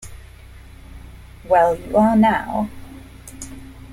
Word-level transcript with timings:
Well, 1.47 1.75
you 1.75 1.95
are 1.97 2.15
now. 2.15 2.71